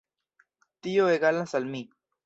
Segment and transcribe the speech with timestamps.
[0.87, 1.89] Tio egalas al mi.